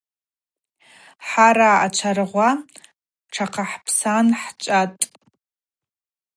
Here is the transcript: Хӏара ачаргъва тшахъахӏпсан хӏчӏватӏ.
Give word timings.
Хӏара 1.27 1.71
ачаргъва 1.85 2.49
тшахъахӏпсан 3.31 4.27
хӏчӏватӏ. 4.41 5.03